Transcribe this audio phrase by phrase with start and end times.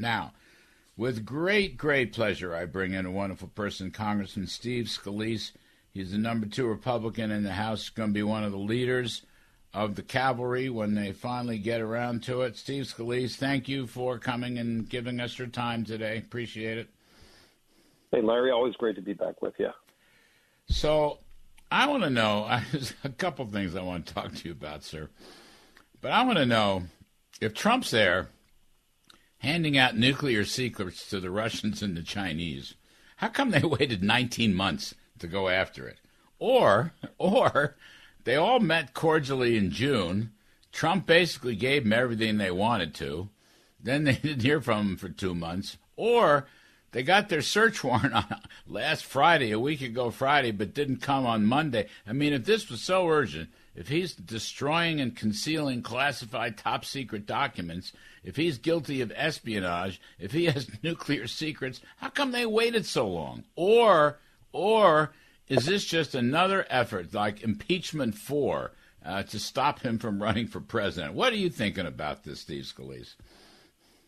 [0.00, 0.32] Now,
[0.96, 5.52] with great, great pleasure, I bring in a wonderful person, Congressman Steve Scalise.
[5.92, 9.22] He's the number two Republican in the House, going to be one of the leaders
[9.72, 12.56] of the cavalry when they finally get around to it.
[12.56, 16.18] Steve Scalise, thank you for coming and giving us your time today.
[16.18, 16.88] Appreciate it.
[18.10, 19.70] Hey, Larry, always great to be back with you.
[20.68, 21.18] So,
[21.70, 24.82] I want to know there's a couple things I want to talk to you about,
[24.82, 25.08] sir.
[26.00, 26.84] But I want to know
[27.40, 28.28] if Trump's there
[29.40, 32.74] handing out nuclear secrets to the Russians and the Chinese,
[33.16, 35.98] how come they waited 19 months to go after it?
[36.38, 37.76] Or, or
[38.24, 40.32] they all met cordially in June.
[40.72, 43.28] Trump basically gave them everything they wanted to.
[43.82, 45.76] Then they didn't hear from him for two months.
[45.96, 46.46] Or
[46.92, 51.26] they got their search warrant on last Friday, a week ago Friday, but didn't come
[51.26, 51.88] on Monday.
[52.06, 57.24] I mean, if this was so urgent, if he's destroying and concealing classified top secret
[57.24, 62.84] documents, if he's guilty of espionage, if he has nuclear secrets, how come they waited
[62.84, 63.42] so long?
[63.56, 64.18] Or,
[64.52, 65.12] or
[65.48, 70.60] is this just another effort, like impeachment four, uh, to stop him from running for
[70.60, 71.14] president?
[71.14, 73.14] What are you thinking about this, Steve Scalise?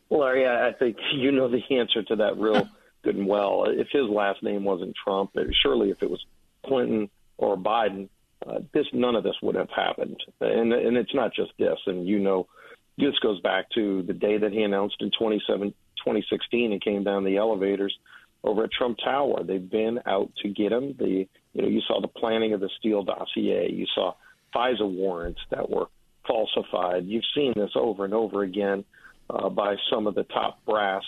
[0.07, 2.69] Well, Larry, I think you know the answer to that real
[3.03, 3.65] good and well.
[3.65, 5.31] If his last name wasn't Trump,
[5.63, 6.23] surely if it was
[6.63, 8.09] Clinton or Biden,
[8.47, 10.17] uh, this none of this would have happened.
[10.41, 11.77] And and it's not just this.
[11.85, 12.47] And you know,
[12.97, 17.37] this goes back to the day that he announced in 2016 and came down the
[17.37, 17.95] elevators
[18.43, 19.43] over at Trump Tower.
[19.43, 20.95] They've been out to get him.
[20.97, 23.71] The you know you saw the planning of the Steele dossier.
[23.71, 24.13] You saw
[24.55, 25.87] FISA warrants that were
[26.27, 27.05] falsified.
[27.05, 28.83] You've seen this over and over again
[29.29, 31.03] uh, by some of the top brass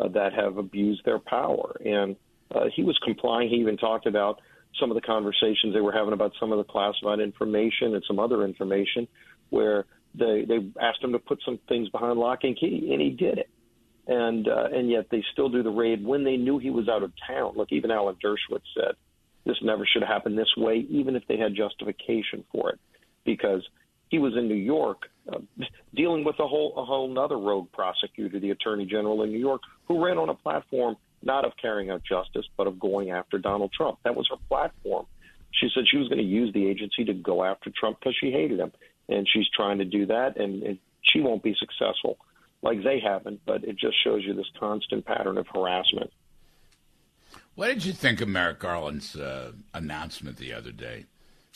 [0.00, 1.76] uh, that have abused their power.
[1.84, 2.16] And
[2.54, 3.48] uh, he was complying.
[3.48, 4.40] He even talked about
[4.80, 8.18] some of the conversations they were having about some of the classified information and some
[8.18, 9.06] other information
[9.50, 9.84] where
[10.14, 13.38] they they asked him to put some things behind lock and key, and he did
[13.38, 13.48] it
[14.06, 17.02] and uh, and yet they still do the raid when they knew he was out
[17.02, 17.52] of town.
[17.56, 18.94] Look, even Alan Dershowitz said
[19.44, 22.80] this never should have happened this way, even if they had justification for it,
[23.24, 23.66] because
[24.08, 25.02] he was in New York
[25.32, 25.38] uh,
[25.94, 29.62] dealing with a whole a whole other rogue prosecutor, the Attorney General in New York,
[29.86, 33.72] who ran on a platform not of carrying out justice, but of going after Donald
[33.72, 33.98] Trump.
[34.04, 35.06] That was her platform.
[35.52, 38.30] She said she was going to use the agency to go after Trump because she
[38.30, 38.72] hated him,
[39.08, 42.18] and she's trying to do that, and, and she won't be successful
[42.62, 46.10] like they haven't, but it just shows you this constant pattern of harassment.
[47.54, 51.06] What did you think of Merrick Garland's uh, announcement the other day?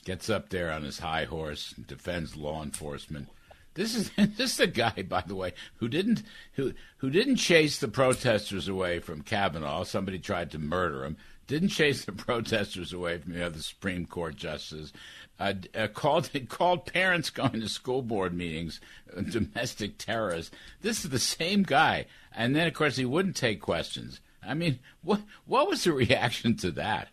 [0.04, 3.28] Gets up there on his high horse, defends law enforcement.
[3.76, 6.22] This is this is the guy, by the way, who didn't
[6.54, 9.84] who who didn't chase the protesters away from Kavanaugh.
[9.84, 11.16] Somebody tried to murder him.
[11.46, 14.92] Didn't chase the protesters away from the other Supreme Court justices
[15.38, 18.80] uh, uh, called called parents going to school board meetings
[19.16, 20.54] uh, domestic terrorists.
[20.80, 24.20] This is the same guy, and then of course he wouldn't take questions.
[24.42, 27.08] I mean, what what was the reaction to that?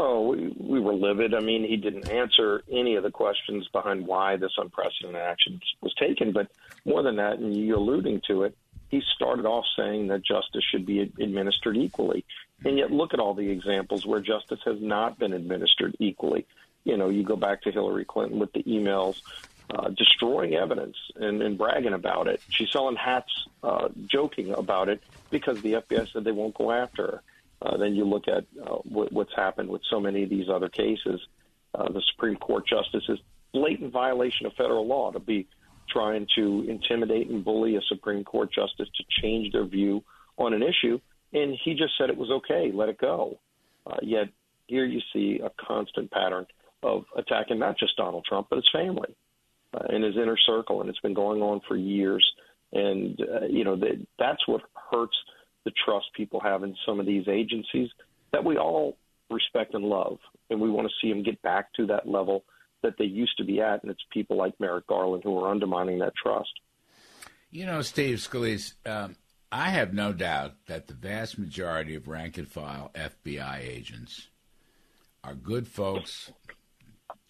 [0.00, 1.34] Oh, we, we were livid.
[1.34, 5.92] I mean, he didn't answer any of the questions behind why this unprecedented action was
[5.94, 6.32] taken.
[6.32, 6.48] But
[6.84, 8.56] more than that, and you alluding to it,
[8.90, 12.24] he started off saying that justice should be administered equally.
[12.64, 16.46] And yet, look at all the examples where justice has not been administered equally
[16.88, 19.20] you know, you go back to Hillary Clinton with the emails
[19.70, 22.40] uh, destroying evidence and, and bragging about it.
[22.48, 27.02] She's selling hats, uh, joking about it because the FBI said they won't go after
[27.02, 27.22] her.
[27.60, 30.68] Uh, then you look at uh, what, what's happened with so many of these other
[30.68, 31.20] cases.
[31.74, 33.18] Uh, the Supreme Court justices
[33.52, 35.46] blatant violation of federal law to be
[35.90, 40.04] trying to intimidate and bully a Supreme Court justice to change their view
[40.36, 41.00] on an issue,
[41.32, 43.38] and he just said it was okay, let it go.
[43.86, 44.28] Uh, yet
[44.66, 46.46] here you see a constant pattern
[46.82, 49.14] of attacking not just Donald Trump, but his family
[49.74, 50.80] uh, and his inner circle.
[50.80, 52.24] And it's been going on for years.
[52.72, 55.16] And, uh, you know, that, that's what hurts
[55.64, 57.90] the trust people have in some of these agencies
[58.32, 58.96] that we all
[59.30, 60.18] respect and love.
[60.50, 62.44] And we want to see them get back to that level
[62.82, 63.82] that they used to be at.
[63.82, 66.50] And it's people like Merrick Garland who are undermining that trust.
[67.50, 69.16] You know, Steve Scalise, um,
[69.50, 74.28] I have no doubt that the vast majority of rank and file FBI agents
[75.24, 76.30] are good folks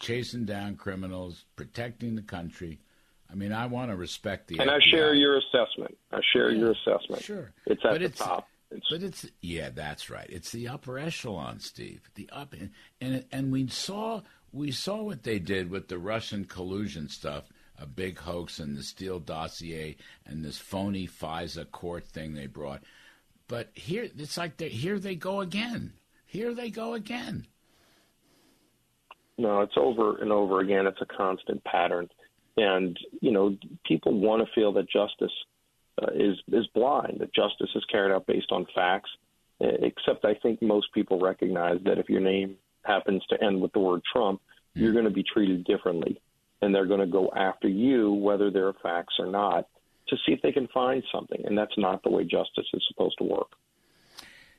[0.00, 2.81] chasing down criminals, protecting the country.
[3.30, 4.58] I mean, I want to respect the.
[4.58, 4.75] And FBI.
[4.75, 5.96] I share your assessment.
[6.12, 7.22] I share yeah, your assessment.
[7.22, 8.48] Sure, it's at but the it's, top.
[8.70, 10.26] It's, but it's yeah, that's right.
[10.30, 12.10] It's the upper echelon, Steve.
[12.14, 12.70] The up and
[13.00, 14.22] and, and we saw
[14.52, 17.44] we saw what they did with the Russian collusion stuff,
[17.78, 19.96] a big hoax and the Steele dossier
[20.26, 22.82] and this phony FISA court thing they brought.
[23.46, 25.94] But here, it's like they, here they go again.
[26.26, 27.46] Here they go again.
[29.38, 30.86] No, it's over and over again.
[30.86, 32.08] It's a constant pattern.
[32.58, 33.56] And, you know,
[33.87, 35.32] people want to feel that justice
[36.00, 37.19] uh, is is blind.
[37.20, 39.10] That justice is carried out based on facts.
[39.60, 43.72] Uh, except I think most people recognize that if your name happens to end with
[43.72, 44.82] the word Trump, mm-hmm.
[44.82, 46.20] you're going to be treated differently,
[46.62, 49.66] and they're going to go after you whether there are facts or not
[50.08, 51.43] to see if they can find something.
[51.44, 53.50] And that's not the way justice is supposed to work.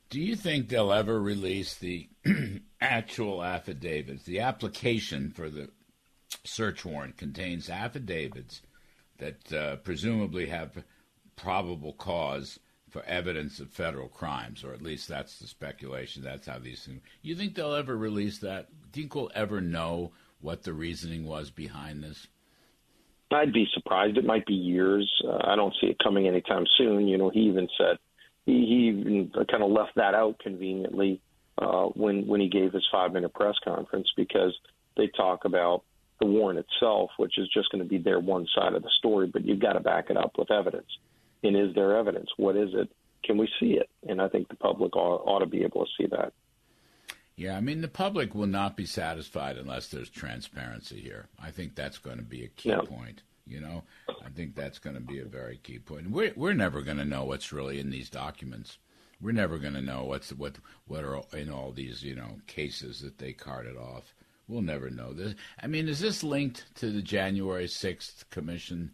[0.09, 2.09] Do you think they'll ever release the
[2.81, 4.23] actual affidavits?
[4.23, 5.69] The application for the
[6.43, 8.61] search warrant contains affidavits
[9.17, 10.83] that uh, presumably have
[11.35, 12.59] probable cause
[12.89, 16.23] for evidence of federal crimes, or at least that's the speculation.
[16.23, 17.01] That's how these things.
[17.21, 18.67] You think they'll ever release that?
[18.91, 22.27] Do you think we'll ever know what the reasoning was behind this?
[23.31, 24.17] I'd be surprised.
[24.17, 25.11] It might be years.
[25.23, 27.07] Uh, I don't see it coming anytime soon.
[27.07, 27.97] You know, he even said
[28.45, 31.21] he, he even kind of left that out conveniently
[31.59, 34.57] uh, when when he gave his five minute press conference because
[34.97, 35.83] they talk about
[36.19, 39.27] the warrant itself, which is just going to be their one side of the story,
[39.27, 40.89] but you've got to back it up with evidence.
[41.43, 42.29] And is there evidence?
[42.37, 42.89] What is it?
[43.23, 43.89] Can we see it?
[44.07, 46.33] And I think the public ought, ought to be able to see that.
[47.35, 51.29] Yeah, I mean, the public will not be satisfied unless there's transparency here.
[51.41, 52.81] I think that's going to be a key yeah.
[52.81, 53.21] point.
[53.47, 56.11] You know, I think that's going to be a very key point.
[56.11, 58.77] We're we're never going to know what's really in these documents.
[59.21, 62.99] We're never going to know what's what what are in all these you know cases
[63.01, 64.13] that they carted off.
[64.49, 65.35] We'll never know this.
[65.61, 68.91] I mean, is this linked to the January sixth commission?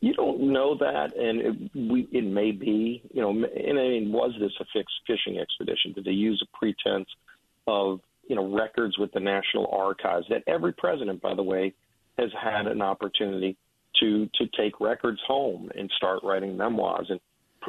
[0.00, 3.00] You don't know that, and it, we, it may be.
[3.14, 5.92] You know, and I mean, was this a fixed fishing expedition?
[5.92, 7.08] Did they use a pretense
[7.68, 11.72] of you know records with the National Archives that every president, by the way,
[12.18, 13.56] has had an opportunity
[14.00, 17.20] to to take records home and start writing memoirs and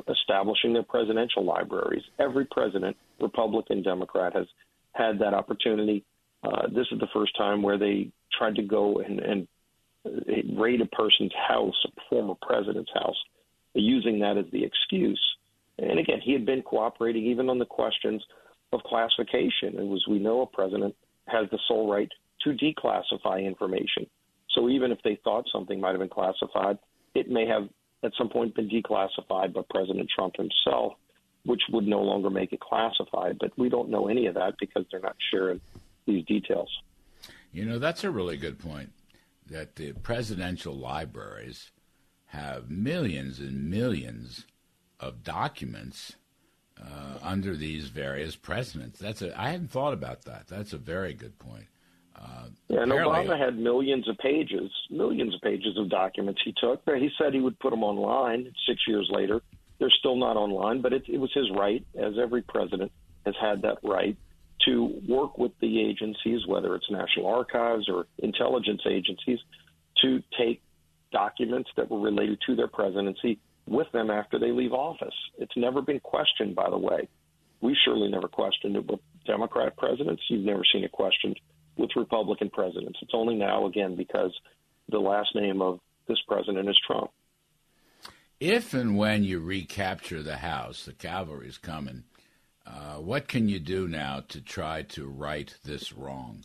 [0.10, 2.04] establishing their presidential libraries.
[2.18, 4.48] Every president, Republican, Democrat, has
[4.94, 6.04] had that opportunity.
[6.44, 9.48] Uh, this is the first time where they tried to go and, and
[10.58, 13.18] raid a person's house, a former president's house,
[13.74, 15.22] using that as the excuse.
[15.78, 18.24] And again, he had been cooperating even on the questions
[18.74, 19.78] of classification.
[19.78, 20.96] And as we know, a president
[21.28, 22.10] has the sole right
[22.44, 24.08] to declassify information.
[24.52, 26.78] So even if they thought something might have been classified,
[27.14, 27.70] it may have
[28.04, 30.94] at some point been declassified by President Trump himself
[31.46, 33.38] which would no longer make it classified.
[33.40, 35.62] But we don't know any of that because they're not sharing
[36.06, 36.70] these details.
[37.52, 38.92] You know, that's a really good point.
[39.50, 41.72] That the presidential libraries
[42.28, 44.46] have millions and millions
[45.00, 46.16] of documents
[46.82, 49.00] uh, under these various presidents.
[49.00, 50.48] That's a I hadn't thought about that.
[50.48, 51.66] That's a very good point.
[52.16, 56.82] Uh, yeah, and Obama had millions of pages, millions of pages of documents he took.
[56.86, 58.52] He said he would put them online.
[58.68, 59.42] Six years later,
[59.82, 62.92] they're still not online, but it, it was his right, as every president
[63.26, 64.16] has had that right,
[64.68, 69.40] to work with the agencies, whether it's National Archives or intelligence agencies,
[70.04, 70.62] to take
[71.12, 75.16] documents that were related to their presidency with them after they leave office.
[75.40, 77.10] It's never been questioned, by the way.
[77.60, 80.22] We surely never questioned it with Democrat presidents.
[80.30, 81.40] You've never seen it questioned
[81.76, 83.00] with Republican presidents.
[83.02, 84.32] It's only now, again, because
[84.90, 87.10] the last name of this president is Trump
[88.42, 92.04] if and when you recapture the house, the cavalry's coming.
[92.66, 96.44] Uh, what can you do now to try to right this wrong?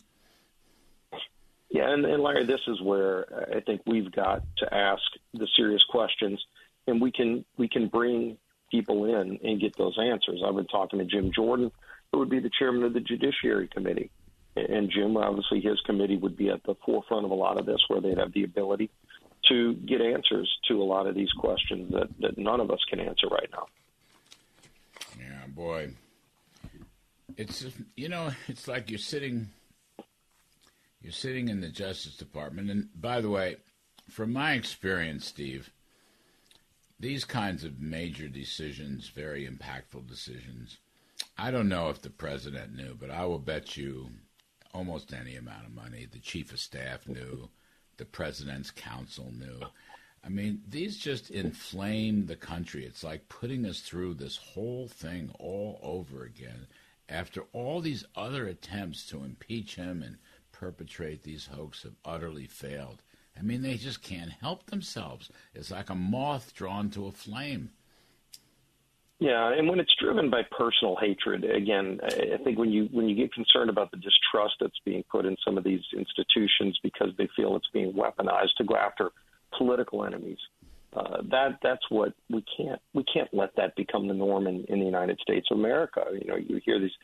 [1.69, 5.01] Yeah, and, and Larry, this is where I think we've got to ask
[5.33, 6.41] the serious questions,
[6.85, 8.37] and we can we can bring
[8.69, 10.41] people in and get those answers.
[10.45, 11.71] I've been talking to Jim Jordan,
[12.11, 14.11] who would be the chairman of the Judiciary Committee,
[14.55, 17.83] and Jim, obviously, his committee would be at the forefront of a lot of this,
[17.87, 18.91] where they'd have the ability
[19.49, 22.99] to get answers to a lot of these questions that, that none of us can
[22.99, 23.65] answer right now.
[25.19, 25.91] Yeah, boy.
[27.35, 27.65] It's
[27.95, 29.49] you know, it's like you're sitting
[31.01, 33.57] you're sitting in the Justice Department and by the way,
[34.09, 35.71] from my experience, Steve,
[36.99, 40.77] these kinds of major decisions, very impactful decisions,
[41.37, 44.09] I don't know if the president knew, but I will bet you
[44.73, 47.49] almost any amount of money the chief of staff knew
[47.97, 49.59] the president's counsel knew.
[50.23, 52.85] I mean, these just inflame the country.
[52.85, 56.67] It's like putting us through this whole thing all over again
[57.09, 60.17] after all these other attempts to impeach him and
[60.51, 63.01] perpetrate these hoaxes have utterly failed.
[63.37, 65.29] I mean, they just can't help themselves.
[65.53, 67.69] It's like a moth drawn to a flame.
[69.19, 73.15] Yeah, and when it's driven by personal hatred, again, I think when you when you
[73.15, 77.27] get concerned about the distrust that's being put in some of these institutions because they
[77.35, 79.09] feel it's being weaponized to go after
[79.57, 80.37] political enemies,
[80.95, 84.79] uh, that that's what we can't we can't let that become the norm in, in
[84.79, 86.03] the United States of America.
[86.11, 86.95] You know, you hear these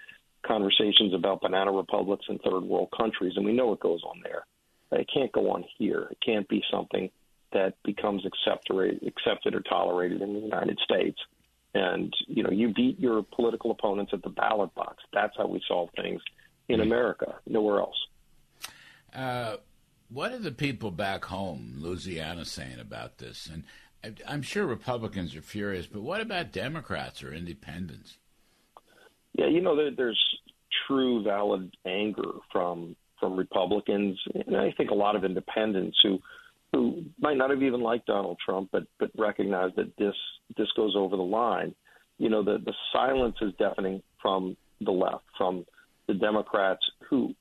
[0.45, 4.45] conversations about banana republics in third world countries, and we know what goes on there.
[4.91, 6.09] It can't go on here.
[6.11, 7.09] It can't be something
[7.53, 11.17] that becomes accepted, accepted or tolerated in the United States.
[11.73, 15.03] And you know, you beat your political opponents at the ballot box.
[15.11, 16.21] That's how we solve things
[16.69, 17.97] in America, nowhere else.
[19.13, 19.57] Uh,
[20.09, 23.49] what are the people back home, Louisiana, saying about this?
[23.51, 23.63] And
[24.27, 28.17] I'm sure Republicans are furious, but what about Democrats or independents?
[29.33, 30.21] Yeah, you know, there, there's
[30.87, 36.19] true, valid anger from from Republicans, and I think a lot of independents who
[36.73, 40.15] who might not have even liked Donald Trump, but but recognize that this
[40.57, 41.73] this goes over the line.
[42.17, 45.65] You know, the the silence is deafening from the left, from
[46.07, 47.33] the Democrats, who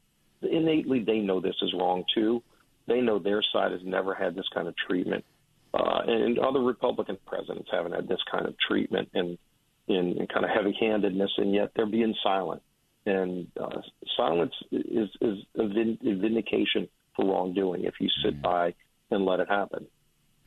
[0.42, 2.42] innately they know this is wrong too.
[2.86, 5.24] They know their side has never had this kind of treatment,
[5.72, 9.38] uh, and other Republican presidents haven't had this kind of treatment and
[9.88, 12.62] in, in kind of heavy-handedness, and yet they're being silent.
[13.04, 13.80] And uh,
[14.16, 18.42] silence is is a, vindication for wrongdoing if you sit mm.
[18.42, 18.74] by
[19.12, 19.86] and let it happen.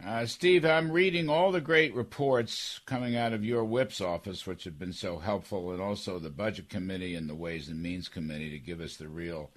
[0.05, 4.65] Uh, Steve, I'm reading all the great reports coming out of your whip's office, which
[4.65, 8.51] have been so helpful, and also the Budget Committee and the Ways and Means Committee
[8.51, 9.51] to give us the real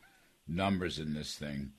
[0.47, 1.73] numbers in this thing.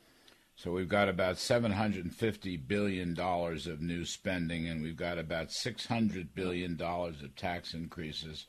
[0.56, 6.80] So we've got about $750 billion of new spending, and we've got about $600 billion
[6.82, 8.46] of tax increases.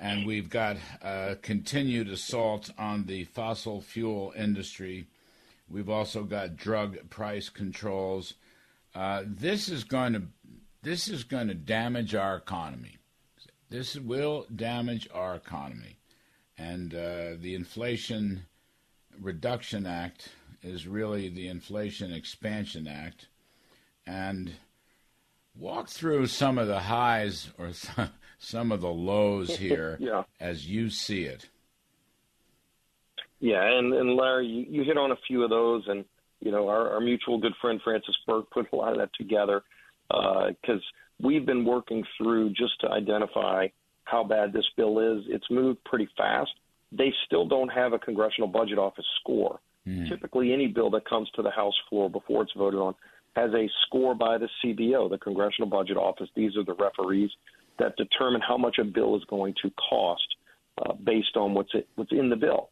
[0.00, 5.06] And we've got uh, continued assault on the fossil fuel industry.
[5.70, 8.34] We've also got drug price controls.
[8.94, 10.22] Uh, this is going to
[10.82, 12.96] this is going to damage our economy.
[13.68, 15.98] This will damage our economy,
[16.56, 18.46] and uh, the Inflation
[19.20, 20.30] Reduction Act
[20.62, 23.26] is really the Inflation Expansion Act,
[24.06, 24.52] and
[25.54, 27.72] walk through some of the highs or
[28.38, 30.22] some of the lows here yeah.
[30.40, 31.46] as you see it.
[33.40, 36.04] Yeah, and, and Larry, you, you hit on a few of those, and
[36.40, 39.62] you know our, our mutual good friend Francis Burke put a lot of that together
[40.08, 43.68] because uh, we've been working through just to identify
[44.04, 45.24] how bad this bill is.
[45.28, 46.50] It's moved pretty fast.
[46.90, 49.60] They still don't have a congressional budget office score.
[49.86, 50.08] Mm.
[50.08, 52.94] Typically, any bill that comes to the House floor before it's voted on
[53.36, 56.28] has a score by the CBO, the Congressional Budget Office.
[56.34, 57.30] These are the referees
[57.78, 60.26] that determine how much a bill is going to cost
[60.78, 62.70] uh, based on what's it, what's in the bill.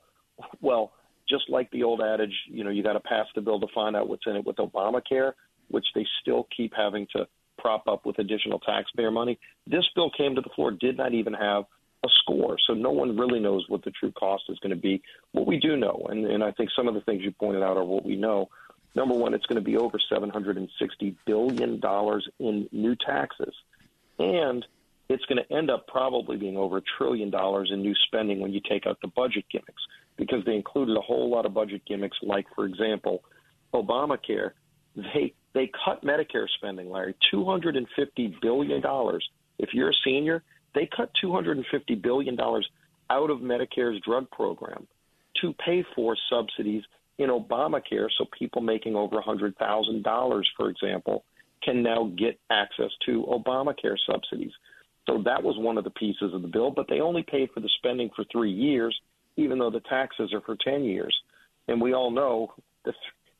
[0.60, 0.92] Well,
[1.28, 3.96] just like the old adage, you know, you got to pass the bill to find
[3.96, 5.32] out what's in it with Obamacare,
[5.68, 7.26] which they still keep having to
[7.58, 9.38] prop up with additional taxpayer money.
[9.66, 11.64] This bill came to the floor, did not even have
[12.04, 12.56] a score.
[12.66, 15.02] So no one really knows what the true cost is going to be.
[15.32, 17.76] What we do know, and, and I think some of the things you pointed out
[17.76, 18.48] are what we know.
[18.94, 20.68] Number one, it's going to be over $760
[21.26, 21.80] billion
[22.38, 23.54] in new taxes.
[24.18, 24.64] And
[25.08, 28.52] it's going to end up probably being over a trillion dollars in new spending when
[28.52, 29.82] you take out the budget gimmicks,
[30.16, 33.22] because they included a whole lot of budget gimmicks, like, for example,
[33.74, 34.52] Obamacare.
[34.94, 37.86] They they cut Medicare spending, Larry, $250
[38.42, 38.82] billion.
[39.58, 40.42] If you're a senior,
[40.74, 44.86] they cut $250 billion out of Medicare's drug program
[45.40, 46.82] to pay for subsidies
[47.18, 51.24] in Obamacare so people making over a $100,000, for example,
[51.62, 54.52] can now get access to Obamacare subsidies.
[55.06, 57.60] So that was one of the pieces of the bill, but they only paid for
[57.60, 58.98] the spending for three years,
[59.36, 61.14] even though the taxes are for 10 years.
[61.68, 62.52] And we all know
[62.84, 62.94] that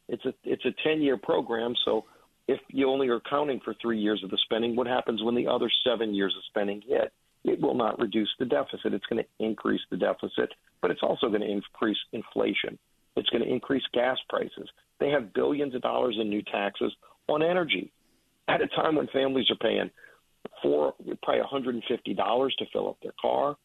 [0.09, 1.75] it's a it's a 10 year program.
[1.85, 2.05] So
[2.49, 5.47] if you only are counting for three years of the spending, what happens when the
[5.47, 7.13] other seven years of spending hit?
[7.47, 8.93] it will not reduce the deficit.
[8.93, 12.79] It's going to increase the deficit, but it's also going to increase inflation.
[13.15, 14.69] It's going to increase gas prices.
[14.99, 16.93] They have billions of dollars in new taxes
[17.29, 17.93] on energy
[18.49, 19.91] at a time when families are paying
[20.63, 23.57] for probably $150 to fill up their car.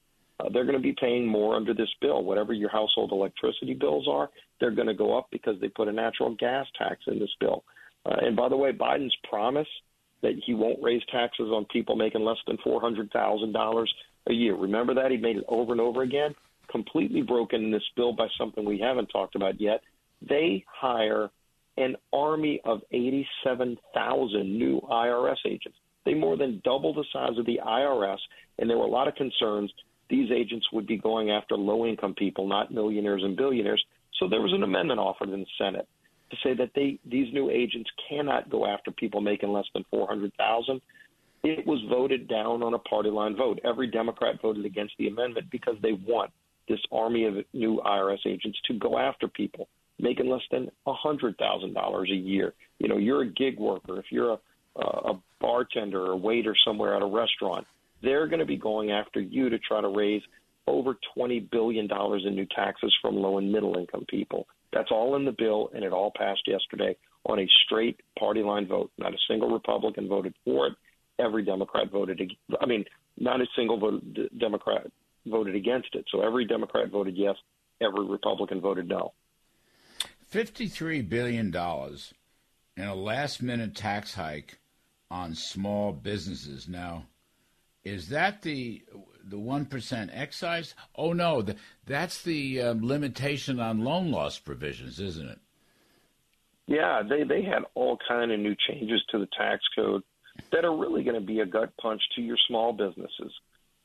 [0.42, 2.24] Uh, they're going to be paying more under this bill.
[2.24, 4.30] Whatever your household electricity bills are,
[4.60, 7.64] they're going to go up because they put a natural gas tax in this bill.
[8.06, 9.68] Uh, and by the way, Biden's promise–
[10.22, 13.92] that he won't raise taxes on people making less than four hundred thousand dollars
[14.30, 14.56] a year.
[14.56, 16.34] Remember that he made it over and over again.
[16.72, 19.82] Completely broken in this bill by something we haven't talked about yet.
[20.28, 21.30] They hire
[21.78, 25.78] an army of eighty-seven thousand new IRS agents.
[26.06, 28.18] They more than double the size of the IRS,
[28.58, 29.72] and there were a lot of concerns
[30.12, 33.84] these agents would be going after low-income people, not millionaires and billionaires.
[34.20, 35.88] So there was an amendment offered in the Senate
[36.30, 40.08] to say that they these new agents cannot go after people making less than four
[40.08, 40.82] hundred thousand.
[41.44, 43.60] It was voted down on a party line vote.
[43.64, 46.32] Every Democrat voted against the amendment because they want
[46.70, 51.38] this army of new IRS agents to go after people making less than a hundred
[51.38, 52.54] thousand dollars a year.
[52.80, 53.98] You know, you're a gig worker.
[53.98, 54.40] If you're a
[54.76, 57.68] a bartender or a waiter somewhere at a restaurant,
[58.02, 60.22] they're going to be going after you to try to raise
[60.68, 61.88] over $20 billion
[62.26, 64.48] in new taxes from low and middle income people.
[64.74, 68.68] That's all in the bill, and it all passed yesterday on a straight party line
[68.68, 68.92] vote.
[68.98, 70.74] Not a single Republican voted for it.
[71.20, 72.22] Every Democrat voted.
[72.60, 72.86] I mean,
[73.18, 74.02] not a single vote,
[74.38, 74.90] Democrat
[75.26, 76.06] voted against it.
[76.12, 77.36] So every Democrat voted yes.
[77.82, 79.14] Every Republican voted no.
[80.28, 82.14] Fifty-three billion dollars
[82.78, 84.60] in a last-minute tax hike
[85.10, 86.70] on small businesses.
[86.70, 87.06] Now,
[87.84, 88.84] is that the
[89.24, 90.76] the one percent excise?
[90.96, 95.40] Oh no, the, that's the uh, limitation on loan loss provisions, isn't it?
[96.68, 100.04] Yeah, they they had all kind of new changes to the tax code
[100.52, 103.32] that are really going to be a gut punch to your small businesses.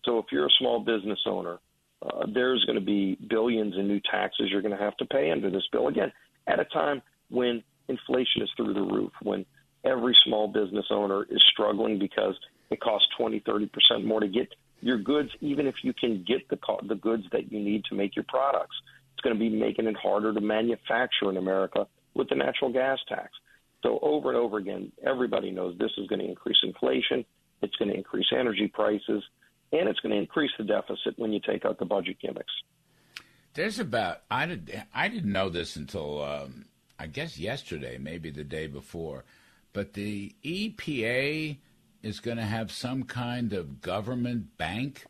[0.05, 1.59] So if you're a small business owner,
[2.03, 5.31] uh, there's going to be billions in new taxes you're going to have to pay
[5.31, 6.13] under this bill again
[6.47, 9.45] at a time when inflation is through the roof, when
[9.85, 12.35] every small business owner is struggling because
[12.71, 14.49] it costs 20, 30 percent more to get
[14.81, 17.95] your goods, even if you can get the co- the goods that you need to
[17.95, 18.77] make your products.
[19.15, 22.99] It's going to be making it harder to manufacture in America with the natural gas
[23.09, 23.31] tax.
[23.83, 27.25] So over and over again, everybody knows this is going to increase inflation.
[27.63, 29.23] It's going to increase energy prices,
[29.73, 32.53] and it's going to increase the deficit when you take out the budget gimmicks.
[33.55, 36.67] There's about I did I didn't know this until um,
[36.99, 39.25] I guess yesterday, maybe the day before,
[39.73, 41.57] but the EPA
[42.07, 45.05] is going to have some kind of government bank.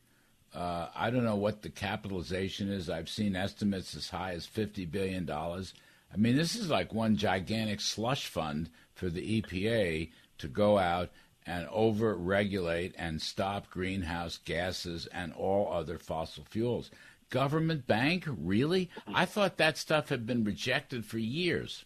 [0.55, 2.89] Uh, I don't know what the capitalization is.
[2.89, 5.31] I've seen estimates as high as $50 billion.
[5.31, 11.11] I mean, this is like one gigantic slush fund for the EPA to go out
[11.47, 16.91] and over regulate and stop greenhouse gases and all other fossil fuels.
[17.29, 18.25] Government bank?
[18.27, 18.89] Really?
[19.07, 21.85] I thought that stuff had been rejected for years.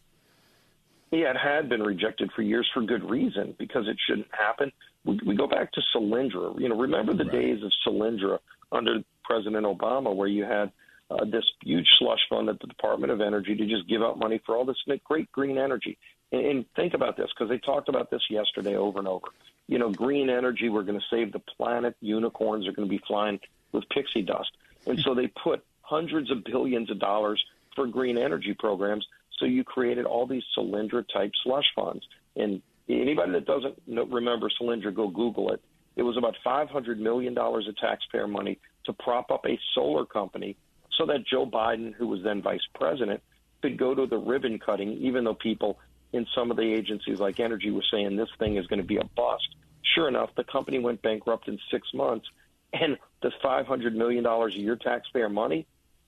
[1.11, 4.71] Yeah, it had been rejected for years for good reason because it shouldn't happen.
[5.05, 6.59] We, we go back to Solyndra.
[6.61, 7.33] You know, remember the right.
[7.33, 8.39] days of Solyndra
[8.73, 10.71] under President Obama, where you had
[11.11, 14.41] uh, this huge slush fund at the Department of Energy to just give out money
[14.45, 15.99] for all this great green energy.
[16.33, 19.27] And, and think about this because they talked about this yesterday over and over.
[19.67, 21.97] You know, green energy, we're going to save the planet.
[22.01, 23.41] Unicorns are going to be flying
[23.73, 24.51] with pixie dust.
[24.87, 27.45] And so they put hundreds of billions of dollars
[27.77, 29.07] for green energy programs
[29.39, 32.07] so you created all these Solyndra type slush funds.
[32.37, 35.63] And anybody that doesn't remember Solyndra, go Google it.
[35.97, 40.57] It was about $500 million of taxpayer money to prop up a solar company
[40.97, 43.23] so that Joe Biden, who was then vice president,
[43.63, 45.79] could go to the ribbon cutting, even though people
[46.13, 48.97] in some of the agencies like Energy were saying this thing is going to be
[48.97, 49.49] a bust.
[49.95, 52.27] Sure enough, the company went bankrupt in six months,
[52.73, 55.67] and the $500 million a year taxpayer money,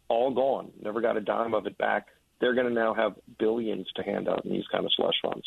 [0.09, 0.71] all gone.
[0.83, 2.09] Never got a dime of it back
[2.43, 5.47] they're going to now have billions to hand out in these kind of slush funds.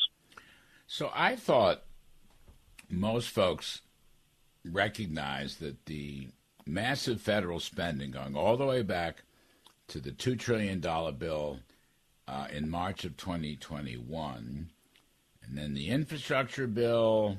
[0.88, 1.84] So I thought
[2.89, 3.82] most folks
[4.63, 6.28] recognize that the
[6.65, 9.24] massive federal spending going all the way back
[9.88, 11.60] to the $2 trillion bill
[12.28, 14.69] uh, in March of 2021,
[15.43, 17.38] and then the infrastructure bill,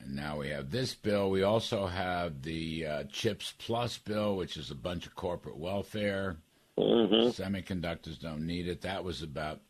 [0.00, 1.30] and now we have this bill.
[1.30, 6.36] We also have the uh, CHIPS Plus bill, which is a bunch of corporate welfare.
[6.78, 7.42] Mm-hmm.
[7.42, 8.82] Semiconductors don't need it.
[8.82, 9.60] That was about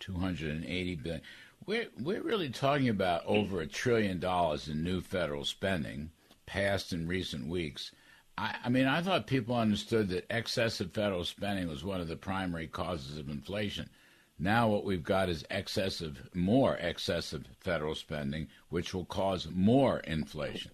[0.00, 1.22] 280 billion.
[1.68, 6.08] We're we're really talking about over a trillion dollars in new federal spending
[6.46, 7.92] passed in recent weeks.
[8.38, 12.16] I, I mean, I thought people understood that excessive federal spending was one of the
[12.16, 13.90] primary causes of inflation.
[14.38, 20.70] Now, what we've got is excessive, more excessive federal spending, which will cause more inflation.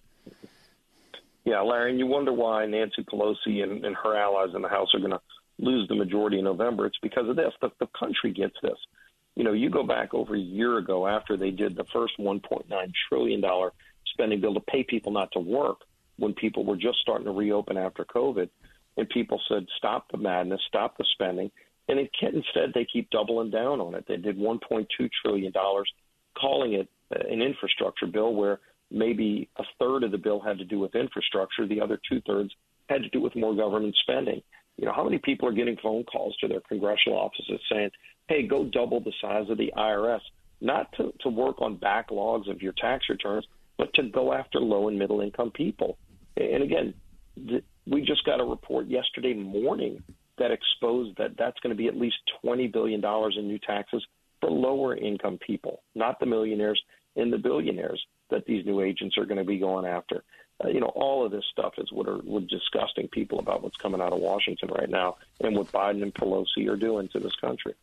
[1.43, 4.93] Yeah, Larry, and you wonder why Nancy Pelosi and, and her allies in the House
[4.93, 5.21] are going to
[5.59, 6.85] lose the majority in November.
[6.85, 7.51] It's because of this.
[7.61, 8.77] The, the country gets this.
[9.35, 12.93] You know, you go back over a year ago after they did the first $1.9
[13.09, 13.43] trillion
[14.05, 15.81] spending bill to pay people not to work
[16.17, 18.49] when people were just starting to reopen after COVID.
[18.97, 21.51] And people said, stop the madness, stop the spending.
[21.89, 24.05] And it, instead, they keep doubling down on it.
[24.07, 24.87] They did $1.2
[25.21, 25.53] trillion,
[26.39, 28.59] calling it uh, an infrastructure bill where–
[28.91, 32.51] maybe a third of the bill had to do with infrastructure, the other two thirds
[32.89, 34.41] had to do with more government spending.
[34.77, 37.91] You know, how many people are getting phone calls to their congressional offices saying,
[38.27, 40.21] hey, go double the size of the IRS,
[40.61, 43.45] not to, to work on backlogs of your tax returns,
[43.77, 45.97] but to go after low and middle income people.
[46.37, 46.93] And again,
[47.35, 50.01] th- we just got a report yesterday morning
[50.37, 53.03] that exposed that that's going to be at least $20 billion
[53.37, 54.05] in new taxes
[54.41, 56.81] for lower income people, not the millionaires
[57.15, 60.23] and the billionaires that these new agents are going to be going after.
[60.63, 63.75] Uh, you know, all of this stuff is what are what disgusting people about what's
[63.77, 67.35] coming out of Washington right now and what Biden and Pelosi are doing to this
[67.35, 67.73] country.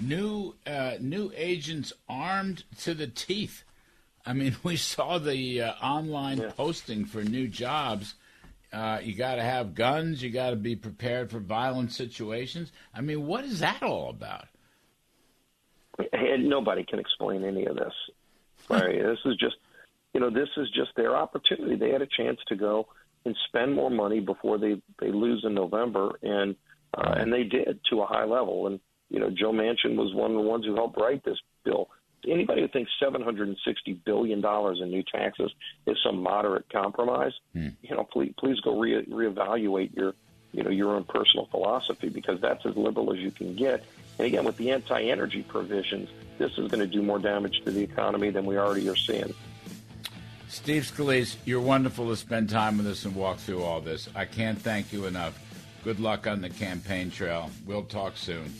[0.00, 3.64] New uh, new agents armed to the teeth.
[4.24, 6.50] I mean, we saw the uh, online yeah.
[6.56, 8.14] posting for new jobs.
[8.72, 10.22] Uh, you got to have guns.
[10.22, 12.70] You got to be prepared for violent situations.
[12.94, 14.46] I mean, what is that all about?
[16.12, 17.92] and nobody can explain any of this.
[18.68, 19.56] This is just,
[20.12, 21.76] you know, this is just their opportunity.
[21.76, 22.86] They had a chance to go
[23.24, 26.54] and spend more money before they they lose in November, and
[26.96, 28.66] uh, and they did to a high level.
[28.66, 28.78] And
[29.10, 31.88] you know, Joe Manchin was one of the ones who helped write this bill.
[32.26, 35.52] Anybody who thinks 760 billion dollars in new taxes
[35.86, 37.68] is some moderate compromise, hmm.
[37.82, 40.14] you know, please please go re- reevaluate your
[40.52, 43.84] you know your own personal philosophy because that's as liberal as you can get.
[44.18, 47.82] And again, with the anti-energy provisions, this is going to do more damage to the
[47.82, 49.32] economy than we already are seeing.
[50.48, 54.08] Steve Scalise, you're wonderful to spend time with us and walk through all this.
[54.16, 55.38] I can't thank you enough.
[55.84, 57.50] Good luck on the campaign trail.
[57.66, 58.52] We'll talk soon.